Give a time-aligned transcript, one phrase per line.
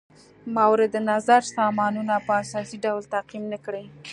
[0.57, 3.85] مورد نظر سامانونه په اساسي ډول تعقیم نه کړي.